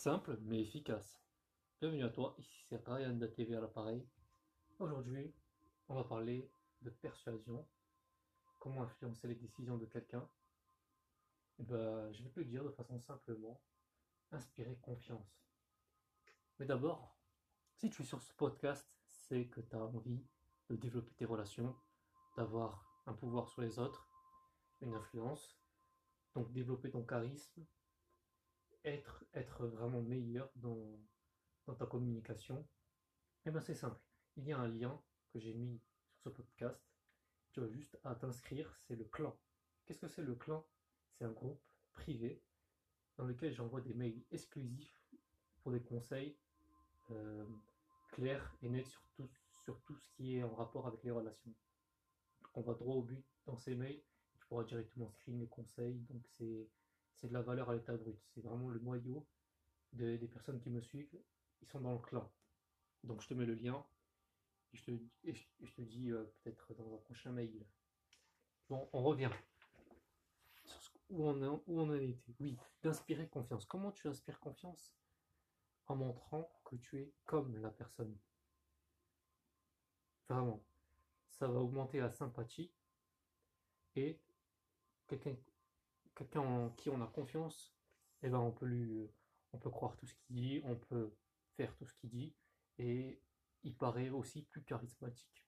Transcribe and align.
Simple 0.00 0.38
mais 0.42 0.60
efficace. 0.60 1.20
Bienvenue 1.80 2.04
à 2.04 2.08
toi, 2.08 2.36
ici 2.38 2.64
c'est 2.68 2.86
Ryan 2.86 3.14
de 3.14 3.56
à 3.56 3.60
l'appareil. 3.60 4.06
Aujourd'hui, 4.78 5.34
on 5.88 5.96
va 5.96 6.04
parler 6.04 6.48
de 6.82 6.90
persuasion, 6.90 7.66
comment 8.60 8.82
influencer 8.82 9.26
les 9.26 9.34
décisions 9.34 9.76
de 9.76 9.86
quelqu'un? 9.86 10.24
Eh 11.58 11.64
ben, 11.64 12.12
je 12.12 12.22
vais 12.22 12.30
te 12.30 12.38
le 12.38 12.46
dire 12.46 12.62
de 12.62 12.70
façon 12.70 13.00
simplement, 13.00 13.60
inspirer 14.30 14.76
confiance. 14.76 15.42
Mais 16.60 16.66
d'abord, 16.66 17.18
si 17.74 17.90
tu 17.90 18.02
es 18.02 18.04
sur 18.04 18.22
ce 18.22 18.32
podcast, 18.34 18.88
c'est 19.08 19.48
que 19.48 19.62
tu 19.62 19.74
as 19.74 19.84
envie 19.84 20.24
de 20.70 20.76
développer 20.76 21.12
tes 21.14 21.24
relations, 21.24 21.74
d'avoir 22.36 23.02
un 23.06 23.14
pouvoir 23.14 23.48
sur 23.48 23.62
les 23.62 23.80
autres, 23.80 24.08
une 24.80 24.94
influence, 24.94 25.58
donc 26.36 26.52
développer 26.52 26.88
ton 26.88 27.02
charisme, 27.02 27.66
être, 28.84 29.24
être 29.34 29.66
vraiment 29.66 30.02
meilleur 30.02 30.50
dans, 30.56 30.98
dans 31.66 31.74
ta 31.74 31.86
communication 31.86 32.66
Eh 33.46 33.50
bien 33.50 33.60
c'est 33.60 33.74
simple. 33.74 34.00
Il 34.36 34.44
y 34.44 34.52
a 34.52 34.58
un 34.58 34.68
lien 34.68 35.00
que 35.32 35.38
j'ai 35.38 35.54
mis 35.54 35.80
sur 36.06 36.18
ce 36.22 36.28
podcast. 36.28 36.80
Tu 37.52 37.60
as 37.62 37.68
juste 37.68 37.98
à 38.04 38.14
t'inscrire, 38.14 38.74
c'est 38.86 38.96
le 38.96 39.04
clan. 39.04 39.38
Qu'est-ce 39.84 40.00
que 40.00 40.08
c'est 40.08 40.22
le 40.22 40.34
clan? 40.34 40.66
C'est 41.12 41.24
un 41.24 41.32
groupe 41.32 41.62
privé 41.92 42.42
dans 43.16 43.24
lequel 43.24 43.52
j'envoie 43.52 43.80
des 43.80 43.94
mails 43.94 44.22
exclusifs 44.30 45.02
pour 45.62 45.72
des 45.72 45.82
conseils 45.82 46.38
euh, 47.10 47.46
clairs 48.12 48.54
et 48.62 48.68
nets 48.68 48.86
sur 48.86 49.02
tout, 49.16 49.28
sur 49.64 49.80
tout 49.82 49.96
ce 49.96 50.08
qui 50.10 50.36
est 50.36 50.42
en 50.42 50.54
rapport 50.54 50.86
avec 50.86 51.02
les 51.02 51.10
relations. 51.10 51.54
On 52.54 52.62
va 52.62 52.74
droit 52.74 52.96
au 52.96 53.02
but 53.02 53.24
dans 53.46 53.56
ces 53.56 53.74
mails. 53.74 54.02
Tu 54.38 54.46
pourras 54.46 54.64
directement 54.64 55.10
screen 55.10 55.40
les 55.40 55.48
conseils. 55.48 55.98
Donc 56.10 56.26
c'est 56.36 56.68
c'est 57.20 57.28
de 57.28 57.32
la 57.32 57.42
valeur 57.42 57.70
à 57.70 57.74
l'état 57.74 57.96
brut. 57.96 58.18
C'est 58.34 58.40
vraiment 58.40 58.68
le 58.68 58.78
noyau 58.78 59.26
des 59.92 60.28
personnes 60.28 60.60
qui 60.60 60.70
me 60.70 60.80
suivent. 60.80 61.20
Ils 61.60 61.68
sont 61.68 61.80
dans 61.80 61.92
le 61.92 61.98
clan. 61.98 62.30
Donc 63.04 63.22
je 63.22 63.28
te 63.28 63.34
mets 63.34 63.46
le 63.46 63.54
lien 63.54 63.84
et 64.72 64.76
je 64.76 64.84
te, 64.84 64.90
je, 65.24 65.72
te 65.72 65.80
dis 65.82 66.10
euh, 66.10 66.24
peut-être 66.42 66.74
dans 66.74 66.94
un 66.94 66.98
prochain 66.98 67.32
mail. 67.32 67.66
Bon, 68.68 68.88
on 68.92 69.02
revient. 69.02 69.30
où, 71.08 71.26
on 71.26 71.42
a, 71.42 71.48
où 71.48 71.80
on 71.80 71.90
a 71.90 71.96
été. 71.96 72.34
Oui, 72.38 72.56
d'inspirer 72.82 73.28
confiance. 73.28 73.64
Comment 73.64 73.92
tu 73.92 74.08
inspires 74.08 74.38
confiance? 74.40 74.94
En 75.86 75.96
montrant 75.96 76.50
que 76.64 76.76
tu 76.76 77.00
es 77.00 77.12
comme 77.24 77.56
la 77.56 77.70
personne. 77.70 78.16
Vraiment. 80.28 80.62
Ça 81.30 81.48
va 81.48 81.60
augmenter 81.60 82.00
la 82.00 82.10
sympathie 82.10 82.70
et 83.94 84.20
quelqu'un 85.06 85.34
quelqu'un 86.18 86.40
en 86.40 86.70
qui 86.70 86.90
on 86.90 87.00
a 87.00 87.06
confiance, 87.06 87.72
eh 88.22 88.28
ben 88.28 88.38
on 88.38 88.50
peut 88.50 88.66
lui, 88.66 89.08
on 89.52 89.58
peut 89.58 89.70
croire 89.70 89.96
tout 89.96 90.06
ce 90.06 90.14
qu'il 90.14 90.36
dit, 90.36 90.60
on 90.64 90.74
peut 90.74 91.14
faire 91.56 91.74
tout 91.76 91.86
ce 91.86 91.94
qu'il 91.94 92.10
dit, 92.10 92.34
et 92.78 93.22
il 93.62 93.76
paraît 93.76 94.10
aussi 94.10 94.42
plus 94.42 94.62
charismatique. 94.64 95.46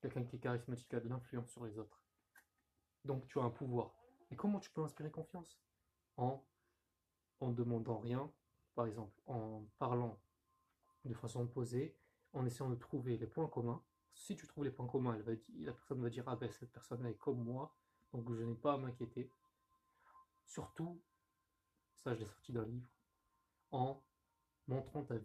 Quelqu'un 0.00 0.24
qui 0.24 0.36
est 0.36 0.40
charismatique 0.40 0.92
a 0.94 1.00
de 1.00 1.08
l'influence 1.08 1.50
sur 1.50 1.64
les 1.64 1.78
autres. 1.78 2.02
Donc 3.04 3.26
tu 3.28 3.38
as 3.38 3.42
un 3.42 3.50
pouvoir. 3.50 3.94
Et 4.30 4.36
comment 4.36 4.60
tu 4.60 4.70
peux 4.70 4.82
inspirer 4.82 5.10
confiance? 5.10 5.60
En 6.16 6.44
en 7.40 7.52
demandant 7.52 7.98
rien, 7.98 8.32
par 8.74 8.86
exemple, 8.86 9.14
en 9.26 9.64
parlant 9.78 10.20
de 11.04 11.14
façon 11.14 11.46
posée, 11.46 11.96
en 12.32 12.44
essayant 12.44 12.68
de 12.68 12.74
trouver 12.74 13.16
les 13.16 13.28
points 13.28 13.46
communs. 13.46 13.80
Si 14.12 14.34
tu 14.34 14.48
trouves 14.48 14.64
les 14.64 14.72
points 14.72 14.88
communs, 14.88 15.16
la 15.16 15.72
personne 15.72 16.02
va 16.02 16.10
dire 16.10 16.24
ah 16.26 16.34
ben 16.34 16.50
cette 16.50 16.72
personne 16.72 17.06
est 17.06 17.14
comme 17.14 17.44
moi, 17.44 17.72
donc 18.12 18.32
je 18.32 18.42
n'ai 18.42 18.56
pas 18.56 18.74
à 18.74 18.76
m'inquiéter. 18.76 19.30
Surtout, 20.48 21.00
ça 21.94 22.14
je 22.14 22.20
l'ai 22.20 22.26
sorti 22.26 22.52
d'un 22.52 22.64
livre, 22.64 22.90
en 23.70 24.02
montrant 24.66 25.04
ta 25.04 25.18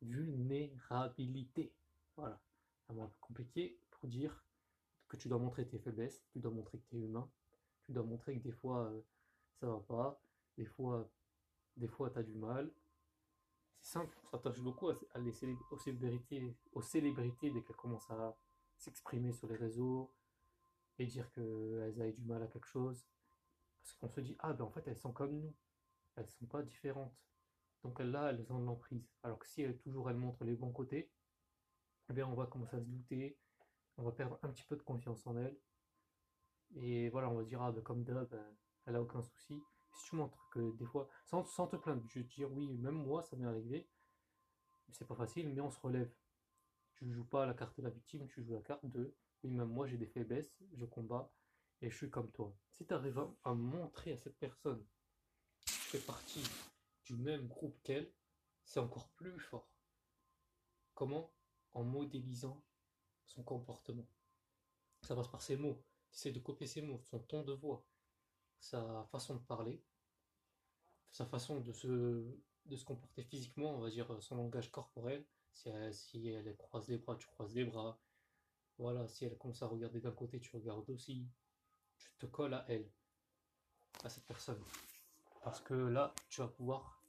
vulnérabilité. 0.00 1.74
Voilà, 2.16 2.40
un 2.88 2.94
mot 2.94 3.02
un 3.02 3.08
peu 3.08 3.18
compliqué 3.20 3.78
pour 3.90 4.08
dire 4.08 4.42
que 5.08 5.18
tu 5.18 5.28
dois 5.28 5.38
montrer 5.38 5.68
tes 5.68 5.78
faiblesses, 5.78 6.24
tu 6.30 6.40
dois 6.40 6.50
montrer 6.50 6.78
que 6.78 6.86
tu 6.88 6.96
es 6.96 7.00
humain, 7.00 7.30
tu 7.84 7.92
dois 7.92 8.02
montrer 8.02 8.38
que 8.38 8.42
des 8.42 8.52
fois 8.52 8.86
euh, 8.86 9.02
ça 9.60 9.66
va 9.66 9.80
pas, 9.80 10.22
des 10.56 10.64
fois 10.64 11.12
des 11.76 11.88
fois 11.88 12.10
tu 12.10 12.18
as 12.18 12.22
du 12.22 12.34
mal. 12.34 12.72
C'est 13.82 13.92
simple, 13.92 14.16
on 14.24 14.26
s'attache 14.26 14.60
beaucoup 14.60 14.86
aux, 14.86 14.94
célébrités, 15.76 16.56
aux 16.72 16.82
célébrités 16.82 17.50
dès 17.50 17.62
qu'elles 17.62 17.76
commencent 17.76 18.10
à 18.10 18.34
s'exprimer 18.78 19.32
sur 19.34 19.48
les 19.48 19.56
réseaux 19.56 20.14
et 20.98 21.06
dire 21.06 21.30
qu'elles 21.32 22.00
aient 22.00 22.12
du 22.12 22.24
mal 22.24 22.42
à 22.42 22.46
quelque 22.46 22.68
chose. 22.68 23.06
Parce 23.82 23.94
qu'on 23.94 24.08
se 24.08 24.20
dit, 24.20 24.36
ah 24.40 24.52
ben 24.52 24.64
en 24.64 24.70
fait 24.70 24.86
elles 24.86 24.98
sont 24.98 25.12
comme 25.12 25.40
nous, 25.40 25.54
elles 26.16 26.28
sont 26.28 26.46
pas 26.46 26.62
différentes. 26.62 27.16
Donc 27.82 27.98
là, 28.00 28.30
elles 28.30 28.52
ont 28.52 28.58
de 28.58 28.66
l'emprise. 28.66 29.08
Alors 29.22 29.38
que 29.38 29.46
si 29.46 29.62
elles, 29.62 29.78
toujours 29.78 30.10
elles 30.10 30.16
montrent 30.16 30.44
les 30.44 30.54
bons 30.54 30.72
côtés, 30.72 31.10
eh 32.10 32.12
bien 32.12 32.26
on 32.26 32.34
va 32.34 32.46
commencer 32.46 32.76
à 32.76 32.80
se 32.80 32.86
douter, 32.86 33.38
on 33.96 34.02
va 34.02 34.12
perdre 34.12 34.38
un 34.42 34.48
petit 34.48 34.64
peu 34.64 34.76
de 34.76 34.82
confiance 34.82 35.26
en 35.26 35.36
elles. 35.36 35.58
Et 36.76 37.08
voilà, 37.10 37.30
on 37.30 37.34
va 37.34 37.42
se 37.42 37.48
dire, 37.48 37.62
ah 37.62 37.72
ben 37.72 37.82
comme 37.82 38.04
d'hab, 38.04 38.28
ben, 38.28 38.56
elle 38.86 38.96
a 38.96 39.02
aucun 39.02 39.22
souci. 39.22 39.62
Si 39.92 40.10
tu 40.10 40.16
montres 40.16 40.48
que 40.50 40.76
des 40.76 40.86
fois, 40.86 41.08
sans, 41.24 41.42
te 41.66 41.76
plaindre, 41.76 42.02
je 42.08 42.20
veux 42.20 42.24
dire, 42.24 42.50
oui, 42.52 42.68
même 42.78 42.94
moi, 42.94 43.22
ça 43.22 43.36
m'est 43.36 43.46
arrivé, 43.46 43.88
c'est 44.92 45.06
pas 45.06 45.14
facile, 45.16 45.48
mais 45.48 45.60
on 45.60 45.70
se 45.70 45.80
relève. 45.80 46.12
Tu 46.94 47.10
joues 47.12 47.24
pas 47.24 47.46
la 47.46 47.54
carte 47.54 47.76
de 47.78 47.82
la 47.82 47.90
victime, 47.90 48.26
tu 48.28 48.42
joues 48.42 48.54
la 48.54 48.62
carte 48.62 48.84
de, 48.86 49.14
oui, 49.42 49.50
même 49.50 49.68
moi 49.68 49.86
j'ai 49.86 49.96
des 49.96 50.06
faiblesses, 50.06 50.54
je 50.74 50.84
combats, 50.84 51.32
et 51.82 51.90
je 51.90 51.96
suis 51.96 52.10
comme 52.10 52.30
toi. 52.32 52.54
Si 52.72 52.86
tu 52.86 52.94
arrives 52.94 53.22
à, 53.44 53.54
montrer 53.54 54.12
à 54.12 54.16
cette 54.16 54.38
personne 54.38 54.84
que 55.60 55.66
tu 55.66 55.72
fais 55.72 55.98
partie 55.98 56.42
du 57.04 57.16
même 57.16 57.46
groupe 57.48 57.78
qu'elle, 57.82 58.12
c'est 58.64 58.80
encore 58.80 59.08
plus 59.10 59.38
fort. 59.38 59.68
Comment? 60.94 61.32
En 61.72 61.84
modélisant 61.84 62.62
son 63.24 63.42
comportement. 63.42 64.06
Ça 65.02 65.14
passe 65.14 65.28
par 65.28 65.42
ses 65.42 65.56
mots. 65.56 65.82
Tu 66.10 66.16
essaies 66.16 66.32
de 66.32 66.40
copier 66.40 66.66
ses 66.66 66.82
mots, 66.82 67.00
son 67.04 67.20
ton 67.20 67.42
de 67.42 67.52
voix, 67.52 67.84
sa 68.58 69.04
façon 69.12 69.36
de 69.36 69.40
parler, 69.40 69.82
sa 71.10 71.24
façon 71.24 71.60
de 71.60 71.72
se, 71.72 72.84
comporter 72.84 73.22
physiquement, 73.22 73.76
on 73.76 73.80
va 73.80 73.90
dire 73.90 74.22
son 74.22 74.36
langage 74.36 74.70
corporel. 74.70 75.24
Elle, 75.64 75.94
si 75.94 76.28
elle 76.28 76.56
croise 76.56 76.88
les 76.88 76.98
bras, 76.98 77.16
tu 77.16 77.26
croises 77.26 77.54
les 77.54 77.64
bras. 77.64 78.00
Voilà, 78.78 79.06
si 79.08 79.24
elle 79.24 79.36
commence 79.36 79.62
à 79.62 79.66
regarder 79.66 80.00
d'un 80.00 80.12
côté, 80.12 80.40
tu 80.40 80.50
regardes 80.56 80.88
aussi 80.90 81.28
te 82.18 82.26
colles 82.26 82.54
à 82.54 82.64
elle, 82.68 82.88
à 84.04 84.08
cette 84.08 84.24
personne. 84.26 84.62
Parce 85.42 85.60
que 85.60 85.74
là, 85.74 86.14
tu 86.28 86.40
vas 86.40 86.48
pouvoir 86.48 87.02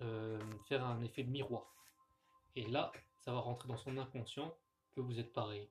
euh, 0.00 0.40
faire 0.68 0.84
un 0.84 1.00
effet 1.02 1.24
de 1.24 1.30
miroir. 1.30 1.74
Et 2.54 2.66
là, 2.66 2.92
ça 3.18 3.32
va 3.32 3.40
rentrer 3.40 3.68
dans 3.68 3.76
son 3.76 3.96
inconscient 3.98 4.56
que 4.92 5.00
vous 5.00 5.18
êtes 5.18 5.32
pareil. 5.32 5.68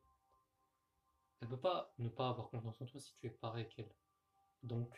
Elle 1.39 1.47
ne 1.47 1.55
peut 1.55 1.59
pas 1.59 1.93
ne 1.99 2.09
pas 2.09 2.29
avoir 2.29 2.49
confiance 2.49 2.81
en 2.81 2.85
toi 2.85 2.99
si 2.99 3.15
tu 3.15 3.27
es 3.27 3.29
pareil 3.29 3.67
qu'elle. 3.69 3.91
Donc, 4.63 4.89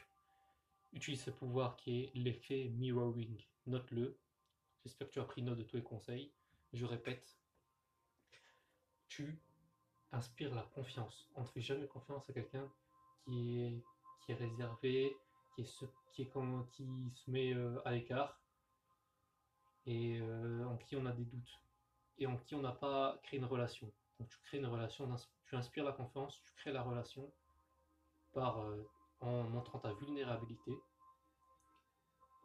utilise 0.91 1.23
ce 1.23 1.31
pouvoir 1.31 1.77
qui 1.77 2.03
est 2.03 2.11
l'effet 2.15 2.69
mirroring. 2.69 3.41
Note-le. 3.65 4.17
J'espère 4.83 5.07
que 5.07 5.13
tu 5.13 5.19
as 5.19 5.23
pris 5.23 5.41
note 5.41 5.57
de 5.57 5.63
tous 5.63 5.77
les 5.77 5.83
conseils. 5.83 6.31
Je 6.73 6.85
répète, 6.85 7.37
tu 9.07 9.39
inspires 10.11 10.53
la 10.53 10.63
confiance. 10.63 11.29
On 11.35 11.41
ne 11.41 11.47
fait 11.47 11.61
jamais 11.61 11.87
confiance 11.87 12.29
à 12.29 12.33
quelqu'un 12.33 12.69
qui 13.23 13.61
est, 13.61 13.83
qui 14.25 14.31
est 14.31 14.35
réservé, 14.35 15.15
qui, 15.55 15.61
est 15.61 15.65
ce, 15.65 15.85
qui, 16.11 16.23
est 16.23 16.29
comme, 16.29 16.67
qui 16.71 16.87
se 17.13 17.29
met 17.29 17.53
euh, 17.53 17.79
à 17.85 17.91
l'écart 17.91 18.39
et 19.85 20.19
euh, 20.21 20.65
en 20.65 20.77
qui 20.77 20.95
on 20.95 21.05
a 21.05 21.11
des 21.11 21.25
doutes 21.25 21.61
et 22.17 22.27
en 22.27 22.37
qui 22.37 22.55
on 22.55 22.61
n'a 22.61 22.71
pas 22.71 23.19
créé 23.23 23.39
une 23.39 23.45
relation. 23.45 23.91
Donc 24.19 24.29
tu 24.29 24.37
crées 24.43 24.59
une 24.59 24.67
relation, 24.67 25.09
tu 25.45 25.55
inspires 25.55 25.83
la 25.83 25.91
confiance, 25.91 26.41
tu 26.43 26.53
crées 26.53 26.71
la 26.71 26.83
relation 26.83 27.31
par, 28.33 28.61
euh, 28.61 28.89
en 29.19 29.43
montrant 29.43 29.79
ta 29.79 29.93
vulnérabilité. 29.93 30.73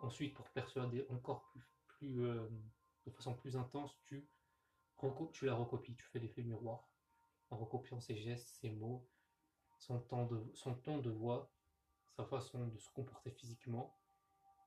Ensuite, 0.00 0.34
pour 0.34 0.49
persuader 0.50 1.06
encore 1.10 1.53
plus, 1.99 2.15
de 2.15 3.10
façon 3.16 3.34
plus 3.34 3.57
intense, 3.57 3.97
tu, 4.04 4.28
tu 5.33 5.45
la 5.47 5.54
recopies, 5.54 5.95
tu 5.97 6.04
fais 6.04 6.21
l'effet 6.21 6.42
miroir 6.42 6.89
en 7.51 7.57
recopiant 7.57 8.01
ses 8.01 8.16
gestes, 8.16 8.48
ses 8.60 8.71
mots, 8.71 9.04
son, 9.78 10.01
ton 10.01 10.27
de, 10.27 10.41
son 10.54 10.75
ton 10.75 10.98
de 10.98 11.10
voix, 11.10 11.51
sa 12.16 12.25
façon 12.25 12.66
de 12.66 12.78
se 12.78 12.91
comporter 12.91 13.30
physiquement. 13.30 13.97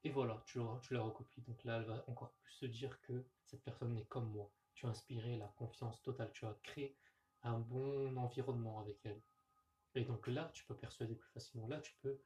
Et 0.04 0.10
voilà, 0.10 0.42
tu, 0.46 0.60
tu 0.82 0.94
la 0.94 1.02
recopies. 1.02 1.42
Donc 1.42 1.64
là, 1.64 1.78
elle 1.78 1.86
va 1.86 2.04
encore 2.08 2.34
plus 2.42 2.54
se 2.54 2.66
dire 2.66 3.00
que 3.02 3.26
cette 3.46 3.64
personne 3.64 3.98
est 3.98 4.06
comme 4.06 4.32
moi. 4.32 4.52
Tu 4.74 4.86
as 4.86 4.90
inspiré 4.90 5.38
la 5.38 5.48
confiance 5.50 6.02
totale. 6.02 6.32
Tu 6.34 6.46
as 6.46 6.58
créé 6.64 6.98
un 7.44 7.60
bon 7.60 8.18
environnement 8.18 8.80
avec 8.80 9.00
elle. 9.06 9.22
Et 9.94 10.04
donc 10.04 10.28
là, 10.28 10.50
tu 10.54 10.66
peux 10.66 10.76
persuader 10.76 11.16
plus 11.16 11.30
facilement. 11.32 11.68
Là, 11.68 11.80
tu 11.82 11.94
peux 12.02 12.20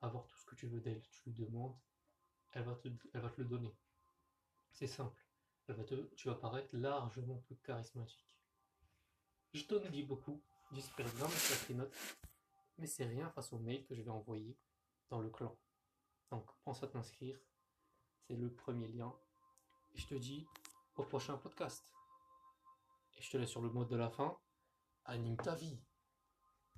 avoir 0.00 0.26
tout 0.26 0.36
ce 0.38 0.46
que 0.46 0.54
tu 0.54 0.66
veux 0.66 0.80
d'elle. 0.80 1.02
Tu 1.10 1.30
lui 1.30 1.34
demandes, 1.34 1.76
elle 2.52 2.64
va 2.64 2.74
te, 2.74 2.88
elle 3.12 3.20
va 3.20 3.30
te 3.30 3.40
le 3.40 3.46
donner. 3.46 3.76
C'est 4.72 4.86
simple. 4.86 5.22
Elle 5.68 5.76
va 5.76 5.84
te, 5.84 5.94
tu 6.14 6.28
vas 6.28 6.34
paraître 6.34 6.74
largement 6.74 7.36
plus 7.36 7.56
charismatique. 7.56 8.38
Je 9.52 9.64
t'en 9.64 9.78
dis 9.90 10.02
beaucoup. 10.02 10.42
J'espère 10.72 11.06
vraiment 11.06 11.28
que 11.28 11.66
tu 11.66 11.74
note, 11.74 11.94
mais 12.78 12.86
c'est 12.86 13.06
rien 13.06 13.30
face 13.30 13.52
au 13.52 13.58
mail 13.58 13.84
que 13.84 13.94
je 13.94 14.02
vais 14.02 14.10
envoyer 14.10 14.56
dans 15.08 15.20
le 15.20 15.30
clan. 15.30 15.56
Donc 16.30 16.50
pense 16.64 16.82
à 16.82 16.88
t'inscrire, 16.88 17.38
c'est 18.26 18.36
le 18.36 18.52
premier 18.52 18.88
lien. 18.88 19.14
Et 19.94 19.98
je 19.98 20.06
te 20.06 20.14
dis 20.14 20.46
au 20.96 21.04
prochain 21.04 21.36
podcast. 21.36 21.94
Et 23.16 23.22
je 23.22 23.30
te 23.30 23.36
laisse 23.36 23.50
sur 23.50 23.62
le 23.62 23.70
mot 23.70 23.84
de 23.84 23.96
la 23.96 24.10
fin. 24.10 24.36
Anime 25.04 25.36
ta 25.36 25.54
vie. 25.54 25.78